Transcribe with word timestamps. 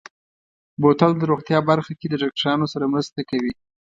بوتل 0.81 1.11
د 1.17 1.23
روغتیا 1.31 1.59
برخه 1.69 1.93
کې 1.99 2.07
د 2.09 2.13
ډاکترانو 2.21 2.65
سره 2.73 2.91
مرسته 2.93 3.19
کوي. 3.29 3.53